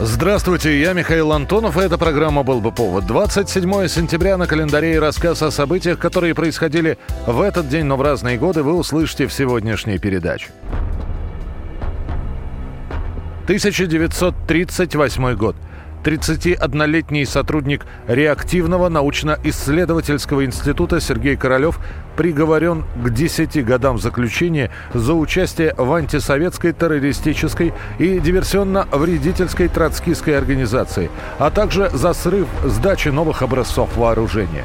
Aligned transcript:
Здравствуйте, 0.00 0.80
я 0.80 0.92
Михаил 0.92 1.32
Антонов, 1.32 1.76
и 1.76 1.80
эта 1.80 1.98
программа 1.98 2.44
«Был 2.44 2.60
бы 2.60 2.70
повод». 2.70 3.04
27 3.06 3.88
сентября 3.88 4.36
на 4.36 4.46
календаре 4.46 4.94
и 4.94 4.98
рассказ 4.98 5.42
о 5.42 5.50
событиях, 5.50 5.98
которые 5.98 6.36
происходили 6.36 6.98
в 7.26 7.40
этот 7.40 7.68
день, 7.68 7.86
но 7.86 7.96
в 7.96 8.02
разные 8.02 8.38
годы, 8.38 8.62
вы 8.62 8.74
услышите 8.74 9.26
в 9.26 9.32
сегодняшней 9.32 9.98
передаче. 9.98 10.50
1938 13.46 15.34
год. 15.34 15.56
31-летний 16.04 17.24
сотрудник 17.24 17.86
реактивного 18.06 18.88
научно-исследовательского 18.88 20.44
института 20.44 21.00
Сергей 21.00 21.36
Королев 21.36 21.80
приговорен 22.16 22.84
к 23.02 23.10
10 23.10 23.64
годам 23.64 23.98
заключения 23.98 24.70
за 24.94 25.14
участие 25.14 25.74
в 25.76 25.92
антисоветской 25.92 26.72
террористической 26.72 27.72
и 27.98 28.18
диверсионно-вредительской 28.18 29.68
троцкистской 29.68 30.36
организации, 30.36 31.10
а 31.38 31.50
также 31.50 31.90
за 31.90 32.12
срыв 32.12 32.48
сдачи 32.64 33.08
новых 33.08 33.42
образцов 33.42 33.96
вооружения. 33.96 34.64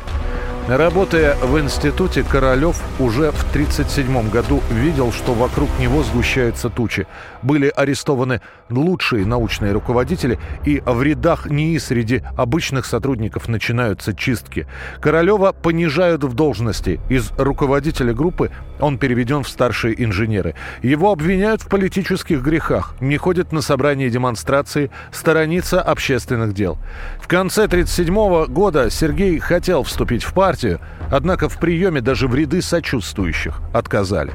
Работая 0.67 1.35
в 1.35 1.59
институте, 1.59 2.23
Королев 2.23 2.81
уже 2.97 3.31
в 3.31 3.49
1937 3.49 4.29
году 4.29 4.61
видел, 4.71 5.11
что 5.11 5.33
вокруг 5.33 5.67
него 5.77 6.03
сгущаются 6.03 6.69
тучи. 6.69 7.05
Были 7.41 7.67
арестованы 7.67 8.39
лучшие 8.69 9.25
научные 9.25 9.73
руководители, 9.73 10.39
и 10.65 10.81
в 10.85 11.03
рядах 11.03 11.47
НИИ 11.47 11.77
среди 11.79 12.23
обычных 12.37 12.85
сотрудников 12.85 13.49
начинаются 13.49 14.15
чистки. 14.15 14.65
Королева 15.01 15.51
понижают 15.51 16.23
в 16.23 16.33
должности. 16.33 17.01
Из 17.09 17.31
руководителя 17.37 18.13
группы 18.13 18.49
он 18.79 18.97
переведен 18.97 19.43
в 19.43 19.49
старшие 19.49 20.01
инженеры. 20.01 20.55
Его 20.81 21.11
обвиняют 21.11 21.61
в 21.61 21.67
политических 21.67 22.41
грехах, 22.41 22.95
не 23.01 23.17
ходит 23.17 23.51
на 23.51 23.61
собрания 23.61 24.07
и 24.07 24.09
демонстрации, 24.09 24.91
сторонится 25.11 25.81
общественных 25.81 26.53
дел. 26.53 26.77
В 27.19 27.27
конце 27.27 27.65
1937 27.65 28.45
года 28.53 28.89
Сергей 28.89 29.39
хотел 29.39 29.83
вступить 29.83 30.23
в 30.23 30.33
партию, 30.33 30.52
партию, 30.53 30.79
однако 31.09 31.49
в 31.49 31.57
приеме 31.57 31.99
даже 31.99 32.27
в 32.27 32.35
ряды 32.35 32.61
сочувствующих 32.61 33.59
отказали. 33.73 34.33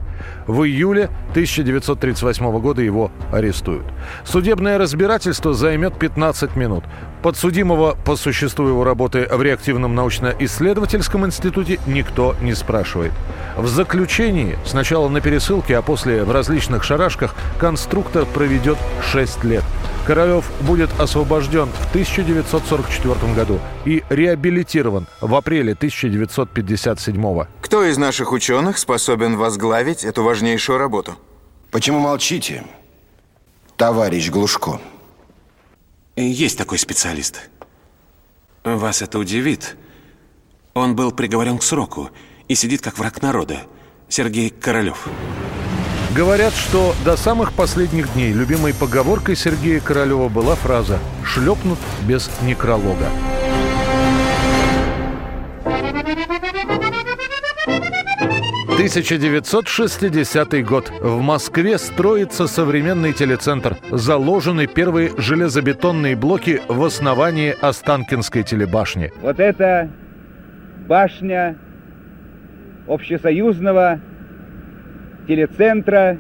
В 0.48 0.64
июле 0.64 1.10
1938 1.30 2.58
года 2.58 2.83
его 2.83 3.12
арестуют. 3.33 3.84
Судебное 4.25 4.78
разбирательство 4.78 5.55
займет 5.55 5.97
15 5.97 6.56
минут. 6.56 6.83
Подсудимого 7.22 7.97
по 8.05 8.16
существу 8.16 8.66
его 8.66 8.83
работы 8.83 9.28
в 9.30 9.41
реактивном 9.41 9.94
научно-исследовательском 9.94 11.25
институте 11.25 11.78
никто 11.86 12.34
не 12.42 12.55
спрашивает. 12.55 13.12
В 13.56 13.69
заключении, 13.69 14.58
сначала 14.64 15.08
на 15.08 15.20
пересылке, 15.20 15.77
а 15.77 15.82
после 15.82 16.25
в 16.25 16.32
различных 16.32 16.82
шарашках, 16.82 17.36
конструктор 17.60 18.27
проведет 18.27 18.78
6 19.12 19.44
лет. 19.44 19.64
Королев 20.08 20.50
будет 20.62 20.88
освобожден 20.98 21.68
в 21.68 21.90
1944 21.90 23.34
году 23.34 23.60
и 23.84 24.02
реабилитирован 24.08 25.06
в 25.20 25.34
апреле 25.34 25.74
1957 25.74 27.44
Кто 27.60 27.84
из 27.84 27.98
наших 27.98 28.32
ученых 28.32 28.78
способен 28.78 29.36
возглавить 29.36 30.04
эту 30.04 30.22
важнейшую 30.22 30.78
работу? 30.78 31.14
Почему 31.70 31.98
молчите, 31.98 32.64
товарищ 33.76 34.30
Глушко? 34.30 34.80
Есть 36.16 36.56
такой 36.56 36.78
специалист. 36.78 37.50
Вас 38.64 39.02
это 39.02 39.18
удивит. 39.18 39.76
Он 40.72 40.97
был 40.97 41.12
приговорен 41.12 41.58
к 41.58 41.62
сроку 41.62 42.08
и 42.48 42.54
сидит 42.54 42.80
как 42.80 42.97
враг 42.97 43.20
народа. 43.20 43.58
Сергей 44.08 44.48
Королев. 44.48 45.06
Говорят, 46.18 46.52
что 46.52 46.94
до 47.04 47.16
самых 47.16 47.52
последних 47.52 48.12
дней 48.14 48.32
любимой 48.32 48.74
поговоркой 48.74 49.36
Сергея 49.36 49.78
Королева 49.78 50.28
была 50.28 50.56
фраза 50.56 50.98
«шлепнут 51.22 51.78
без 52.08 52.28
некролога». 52.42 53.06
«1960 58.76 60.62
год. 60.64 60.90
В 61.00 61.20
Москве 61.20 61.78
строится 61.78 62.48
современный 62.48 63.12
телецентр. 63.12 63.76
Заложены 63.92 64.66
первые 64.66 65.12
железобетонные 65.16 66.16
блоки 66.16 66.60
в 66.66 66.82
основании 66.82 67.54
Останкинской 67.60 68.42
телебашни. 68.42 69.12
Вот 69.22 69.38
это 69.38 69.88
башня 70.88 71.56
общесоюзного 72.88 74.00
телецентра 75.28 76.19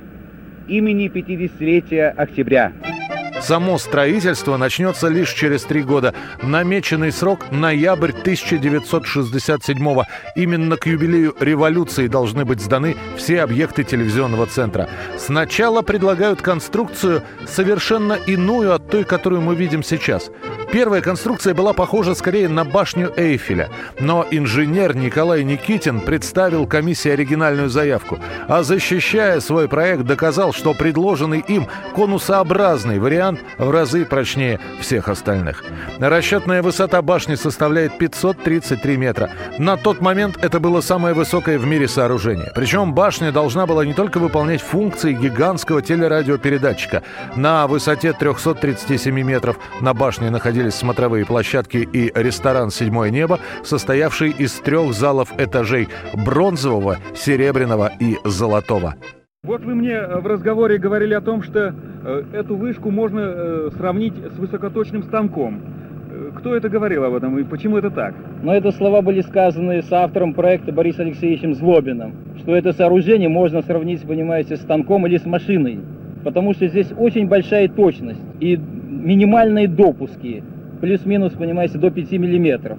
имени 0.68 1.08
50-летия 1.08 2.10
октября. 2.10 2.72
Само 3.40 3.78
строительство 3.78 4.56
начнется 4.56 5.08
лишь 5.08 5.32
через 5.32 5.62
три 5.62 5.82
года. 5.82 6.12
Намеченный 6.42 7.12
срок– 7.12 7.46
ноябрь 7.50 8.10
1967 8.10 9.76
Именно 10.34 10.76
к 10.76 10.86
юбилею 10.86 11.34
революции 11.38 12.08
должны 12.08 12.44
быть 12.44 12.60
сданы 12.60 12.96
все 13.16 13.42
объекты 13.42 13.84
телевизионного 13.84 14.46
центра. 14.46 14.88
Сначала 15.16 15.82
предлагают 15.82 16.42
конструкцию 16.42 17.22
совершенно 17.46 18.14
иную 18.14 18.74
от 18.74 18.90
той, 18.90 19.04
которую 19.04 19.40
мы 19.40 19.54
видим 19.54 19.82
сейчас. 19.84 20.30
Первая 20.70 21.00
конструкция 21.00 21.54
была 21.54 21.72
похожа 21.72 22.14
скорее 22.14 22.48
на 22.48 22.64
башню 22.64 23.10
Эйфеля. 23.16 23.70
Но 24.00 24.26
инженер 24.30 24.94
Николай 24.94 25.42
Никитин 25.42 26.00
представил 26.00 26.66
комиссии 26.66 27.10
оригинальную 27.10 27.70
заявку. 27.70 28.18
А 28.48 28.62
защищая 28.62 29.40
свой 29.40 29.66
проект, 29.66 30.02
доказал, 30.02 30.52
что 30.52 30.74
предложенный 30.74 31.42
им 31.48 31.66
конусообразный 31.94 32.98
вариант 32.98 33.40
в 33.56 33.70
разы 33.70 34.04
прочнее 34.04 34.60
всех 34.78 35.08
остальных. 35.08 35.64
Расчетная 35.98 36.62
высота 36.62 37.00
башни 37.00 37.34
составляет 37.34 37.96
533 37.96 38.96
метра. 38.98 39.30
На 39.58 39.78
тот 39.78 40.02
момент 40.02 40.36
это 40.42 40.60
было 40.60 40.82
самое 40.82 41.14
высокое 41.14 41.58
в 41.58 41.66
мире 41.66 41.88
сооружение. 41.88 42.52
Причем 42.54 42.92
башня 42.92 43.32
должна 43.32 43.66
была 43.66 43.86
не 43.86 43.94
только 43.94 44.18
выполнять 44.18 44.60
функции 44.60 45.14
гигантского 45.14 45.80
телерадиопередатчика. 45.80 47.02
На 47.36 47.66
высоте 47.66 48.12
337 48.12 49.18
метров 49.22 49.56
на 49.80 49.94
башне 49.94 50.30
находились 50.58 50.74
смотровые 50.74 51.24
площадки 51.24 51.88
и 51.92 52.10
ресторан 52.14 52.70
«Седьмое 52.70 53.10
небо», 53.10 53.38
состоявший 53.62 54.30
из 54.30 54.52
трех 54.54 54.92
залов 54.92 55.32
этажей 55.38 55.88
бронзового, 56.24 56.96
серебряного 57.14 57.92
и 58.00 58.16
золотого. 58.24 58.96
Вот 59.44 59.62
вы 59.62 59.76
мне 59.76 60.00
в 60.00 60.26
разговоре 60.26 60.78
говорили 60.78 61.14
о 61.14 61.20
том, 61.20 61.42
что 61.44 61.72
э, 62.04 62.22
эту 62.32 62.56
вышку 62.56 62.90
можно 62.90 63.20
э, 63.20 63.70
сравнить 63.76 64.14
с 64.34 64.36
высокоточным 64.36 65.04
станком. 65.04 65.60
Э, 66.10 66.30
Кто 66.38 66.56
это 66.56 66.68
говорил 66.68 67.04
об 67.04 67.14
этом 67.14 67.38
и 67.38 67.44
почему 67.44 67.78
это 67.78 67.90
так? 67.90 68.14
Но 68.42 68.52
это 68.52 68.72
слова 68.72 69.00
были 69.00 69.20
сказаны 69.20 69.80
с 69.82 69.92
автором 69.92 70.34
проекта 70.34 70.72
Борисом 70.72 71.06
Алексеевичем 71.06 71.54
Злобиным, 71.54 72.14
что 72.38 72.56
это 72.56 72.72
сооружение 72.72 73.28
можно 73.28 73.62
сравнить, 73.62 74.02
понимаете, 74.02 74.56
с 74.56 74.62
станком 74.62 75.06
или 75.06 75.18
с 75.18 75.24
машиной, 75.24 75.78
потому 76.24 76.52
что 76.52 76.66
здесь 76.66 76.88
очень 76.98 77.28
большая 77.28 77.68
точность 77.68 78.20
и 78.40 78.58
минимальные 78.98 79.68
допуски, 79.68 80.42
плюс-минус, 80.80 81.32
понимаете, 81.32 81.78
до 81.78 81.90
5 81.90 82.12
миллиметров. 82.12 82.78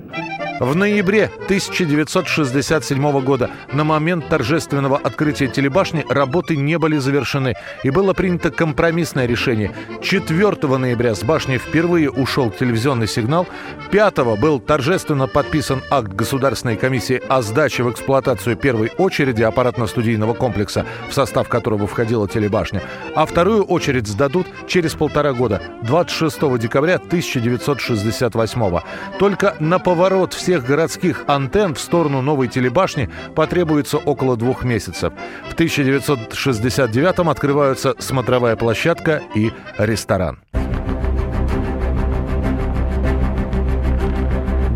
В 0.59 0.75
ноябре 0.75 1.31
1967 1.45 3.21
года 3.21 3.49
на 3.71 3.85
момент 3.85 4.27
торжественного 4.27 4.97
открытия 4.97 5.47
телебашни 5.47 6.05
работы 6.09 6.57
не 6.57 6.77
были 6.77 6.97
завершены, 6.97 7.53
и 7.83 7.89
было 7.89 8.13
принято 8.13 8.51
компромиссное 8.51 9.25
решение. 9.25 9.71
4 10.01 10.77
ноября 10.77 11.15
с 11.15 11.23
башни 11.23 11.57
впервые 11.57 12.11
ушел 12.11 12.51
телевизионный 12.51 13.07
сигнал, 13.07 13.47
5 13.91 14.17
был 14.37 14.59
торжественно 14.59 15.27
подписан 15.27 15.81
акт 15.89 16.11
Государственной 16.11 16.75
комиссии 16.75 17.21
о 17.29 17.41
сдаче 17.41 17.83
в 17.83 17.91
эксплуатацию 17.91 18.57
первой 18.57 18.91
очереди 18.97 19.43
аппаратно-студийного 19.43 20.33
комплекса, 20.33 20.85
в 21.09 21.13
состав 21.13 21.47
которого 21.47 21.87
входила 21.87 22.27
телебашня, 22.27 22.83
а 23.15 23.25
вторую 23.25 23.63
очередь 23.63 24.07
сдадут 24.07 24.47
через 24.67 24.93
полтора 24.93 25.31
года, 25.31 25.61
26 25.83 26.59
декабря 26.59 26.95
1968 26.95 28.79
Только 29.19 29.55
на 29.61 29.79
поворот 29.79 30.33
всех 30.49 30.65
городских 30.65 31.25
антенн 31.27 31.75
в 31.75 31.79
сторону 31.79 32.23
новой 32.23 32.47
телебашни 32.47 33.07
потребуется 33.35 33.97
около 33.99 34.35
двух 34.35 34.63
месяцев. 34.63 35.13
В 35.47 35.53
1969 35.53 37.19
открываются 37.29 37.93
смотровая 37.99 38.55
площадка 38.55 39.21
и 39.35 39.51
ресторан. 39.77 40.39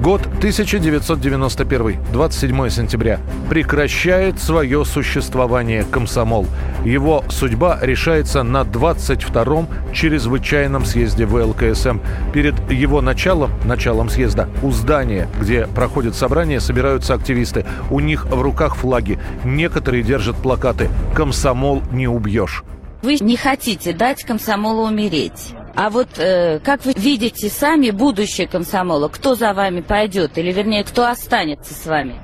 Год 0.04 0.20
1991, 0.26 1.98
27 2.12 2.70
сентября. 2.70 3.22
Прекращает 3.50 4.38
свое 4.38 4.84
существование 4.84 5.86
комсомол. 5.86 6.46
Его 6.84 7.24
судьба 7.30 7.80
решается 7.82 8.44
на 8.44 8.64
22-м 8.64 9.66
чрезвычайном 9.94 10.84
съезде 10.84 11.26
ВЛКСМ. 11.26 12.00
Перед 12.34 12.70
его 12.70 13.00
началом, 13.00 13.52
началом 13.64 14.10
съезда, 14.10 14.50
у 14.62 14.72
здания, 14.72 15.30
где 15.40 15.68
проходит 15.68 16.16
собрание, 16.16 16.60
собираются 16.60 17.14
активисты. 17.14 17.66
У 17.90 18.02
них 18.02 18.26
в 18.26 18.42
руках 18.42 18.76
флаги. 18.76 19.20
Некоторые 19.46 20.04
держат 20.04 20.36
плакаты 20.36 20.90
«Комсомол 21.16 21.82
не 21.94 22.10
убьешь». 22.10 22.66
Вы 23.04 23.20
не 23.22 23.38
хотите 23.38 23.94
дать 23.94 24.26
комсомолу 24.26 24.86
умереть. 24.86 25.54
А 25.76 25.90
вот 25.90 26.08
э, 26.18 26.60
как 26.64 26.86
вы 26.86 26.94
видите 26.96 27.50
сами 27.50 27.90
будущее 27.90 28.48
комсомола? 28.48 29.08
Кто 29.08 29.36
за 29.36 29.54
вами 29.54 29.82
пойдет? 29.82 30.38
Или, 30.38 30.52
вернее, 30.52 30.84
кто 30.84 31.08
останется 31.08 31.74
с 31.74 31.86
вами? 31.86 32.16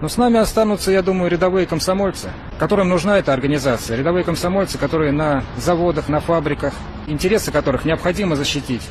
Но 0.00 0.08
с 0.08 0.16
нами 0.16 0.38
останутся, 0.38 0.90
я 0.90 1.02
думаю, 1.02 1.30
рядовые 1.30 1.66
комсомольцы, 1.66 2.30
которым 2.58 2.88
нужна 2.88 3.18
эта 3.18 3.32
организация. 3.32 3.96
Рядовые 3.96 4.24
комсомольцы, 4.24 4.78
которые 4.78 5.12
на 5.12 5.44
заводах, 5.58 6.08
на 6.08 6.20
фабриках, 6.20 6.72
интересы 7.06 7.52
которых 7.52 7.84
необходимо 7.84 8.36
защитить. 8.36 8.82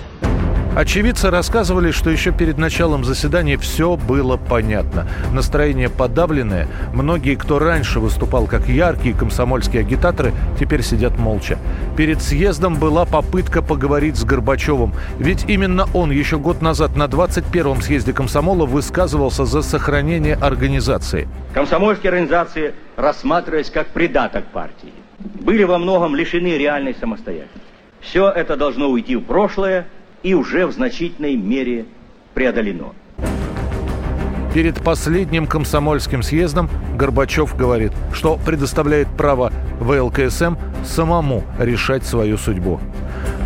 Очевидцы 0.74 1.30
рассказывали, 1.30 1.92
что 1.92 2.10
еще 2.10 2.32
перед 2.32 2.58
началом 2.58 3.04
заседания 3.04 3.58
все 3.58 3.98
было 3.98 4.38
понятно. 4.38 5.06
Настроение 5.34 5.90
подавленное. 5.90 6.70
Многие, 6.94 7.36
кто 7.36 7.60
раньше 7.60 8.00
выступал 8.00 8.48
как 8.48 8.70
яркие 8.70 9.14
комсомольские 9.14 9.82
агитаторы, 9.82 10.32
теперь 10.58 10.82
сидят 10.82 11.20
молча. 11.20 11.58
Перед 11.98 12.22
съездом 12.22 12.76
была 12.76 13.04
попытка 13.04 13.62
поговорить 13.62 14.16
с 14.16 14.24
Горбачевым. 14.24 14.94
Ведь 15.20 15.44
именно 15.50 15.88
он 15.94 16.10
еще 16.10 16.38
год 16.38 16.62
назад 16.62 16.96
на 16.96 17.04
21-м 17.04 17.82
съезде 17.82 18.14
комсомола 18.14 18.66
высказывался 18.66 19.44
за 19.44 19.64
сохранение 19.64 20.36
организации. 20.36 21.28
Комсомольские 21.54 22.12
организации 22.12 22.74
рассматривались 22.96 23.70
как 23.70 23.88
придаток 23.88 24.46
партии. 24.46 24.94
Были 25.20 25.64
во 25.66 25.78
многом 25.78 26.16
лишены 26.16 26.58
реальной 26.58 26.96
самостоятельности. 26.96 27.60
Все 28.00 28.30
это 28.30 28.56
должно 28.56 28.88
уйти 28.88 29.18
в 29.18 29.24
прошлое– 29.24 29.86
и 30.24 30.34
уже 30.34 30.66
в 30.68 30.72
значительной 30.72 31.36
мере 31.36 31.86
преодолено. 32.34 32.94
Перед 34.54 34.84
последним 34.84 35.48
комсомольским 35.48 36.24
съездом 36.24 36.70
Горбачев 36.98 37.56
говорит, 37.56 37.94
что 38.14 38.38
предоставляет 38.46 39.08
право 39.08 39.52
ВЛКСМ 39.80 40.56
самому 40.84 41.44
решать 41.58 42.06
свою 42.06 42.38
судьбу. 42.38 42.80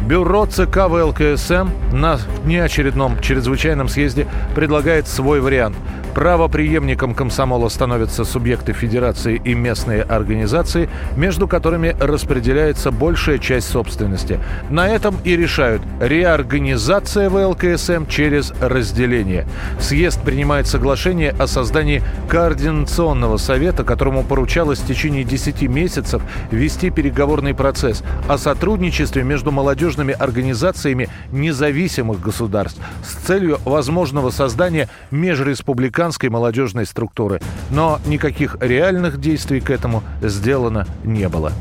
Бюро 0.07 0.45
ЦК 0.48 0.88
ВЛКСМ 0.88 1.69
на 1.94 2.19
неочередном 2.45 3.19
чрезвычайном 3.22 3.88
съезде 3.88 4.27
предлагает 4.56 5.07
свой 5.07 5.42
вариант– 5.42 5.75
Правоприемником 6.16 7.14
комсомола 7.14 7.68
становятся 7.68 8.24
субъекты 8.24 8.72
федерации 8.72 9.36
и 9.44 9.54
местные 9.54 10.02
организации, 10.02 10.90
между 11.18 11.46
которыми 11.46 11.94
распределяется 12.00 12.90
большая 12.90 13.38
часть 13.38 13.68
собственности. 13.68 14.40
На 14.70 14.88
этом 14.88 15.18
и 15.26 15.36
решают 15.36 15.82
реорганизация 16.00 17.30
ВЛКСМ 17.30 18.06
через 18.08 18.54
разделение. 18.62 19.46
Съезд 19.82 20.22
принимает 20.22 20.68
соглашение 20.68 21.32
о 21.32 21.48
создании 21.48 22.02
координационного 22.30 23.36
совета, 23.36 23.84
которому 23.84 24.24
поручалось 24.24 24.80
в 24.80 24.88
течение 24.88 25.26
10 25.26 25.64
месяцев 25.64 26.22
вести 26.50 26.92
переговорный 26.92 27.54
процесс 27.54 28.04
о 28.30 28.38
сотрудничестве 28.38 29.24
между 29.24 29.52
молодежными 29.52 30.14
организациями 30.14 31.10
независимых 31.34 32.22
государств 32.22 32.80
с 33.04 33.16
целью 33.26 33.60
возможного 33.66 34.30
создания 34.30 34.88
межреспубликанского 35.12 36.05
американской 36.06 36.30
молодежной 36.30 36.86
структуры. 36.86 37.42
Но 37.72 38.00
никаких 38.06 38.57
реальных 38.60 39.19
действий 39.19 39.60
к 39.60 39.72
этому 39.72 40.04
сделано 40.22 40.86
не 41.04 41.28
было. 41.28 41.52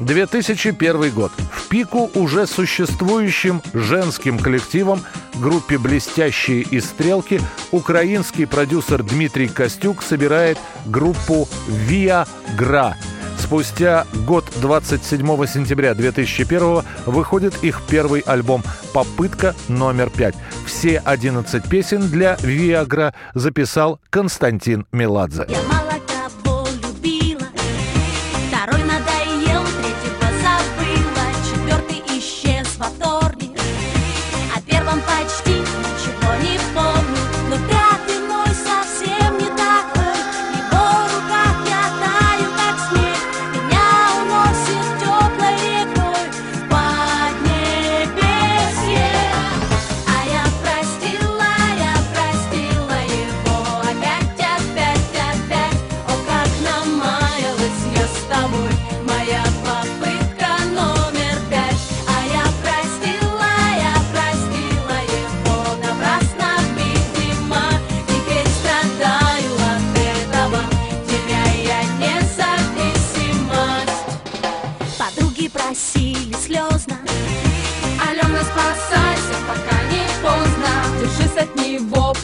2001 0.00 1.10
год. 1.12 1.30
В 1.52 1.68
пику 1.68 2.10
уже 2.14 2.46
существующим 2.46 3.62
женским 3.74 4.38
коллективом 4.38 5.00
группе 5.36 5.78
«Блестящие 5.78 6.62
и 6.62 6.80
стрелки» 6.80 7.40
украинский 7.70 8.46
продюсер 8.46 9.02
Дмитрий 9.02 9.48
Костюк 9.48 10.02
собирает 10.02 10.58
группу 10.86 11.48
«Виа 11.68 12.26
Гра», 12.58 12.96
Спустя 13.40 14.06
год, 14.26 14.44
27 14.60 15.26
сентября 15.46 15.94
2001 15.94 16.84
выходит 17.06 17.64
их 17.64 17.82
первый 17.88 18.20
альбом 18.20 18.62
«Попытка 18.92 19.56
номер 19.66 20.10
пять». 20.10 20.36
Все 20.80 20.96
11 21.04 21.68
песен 21.68 22.08
для 22.08 22.36
«Виагра» 22.40 23.12
записал 23.34 24.00
Константин 24.08 24.86
Меладзе. 24.92 25.44
Я 25.46 25.79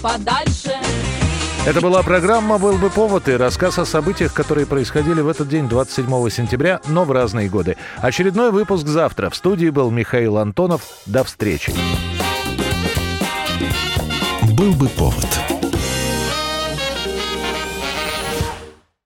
подальше 0.07 0.73
это 1.67 1.81
была 1.81 2.05
программа 2.05 2.59
«Был 2.59 2.79
бы 2.79 2.91
повод» 2.91 3.29
и 3.29 3.33
рассказ 3.33 3.81
о 3.81 3.85
событиях, 3.85 4.33
которые 4.33 4.69
происходили 4.69 5.21
в 5.21 5.27
этот 5.27 5.49
день, 5.49 5.69
27 5.69 6.31
сентября, 6.31 6.81
но 6.87 7.05
в 7.05 7.11
разные 7.11 7.49
годы. 7.49 7.77
Очередной 7.97 8.53
выпуск 8.53 8.87
завтра. 8.87 9.31
В 9.31 9.35
студии 9.35 9.69
был 9.71 9.91
Михаил 9.91 10.39
Антонов. 10.39 10.83
До 11.07 11.25
встречи. 11.25 11.73
«Был 14.53 14.75
бы 14.75 14.89
повод» 14.91 15.56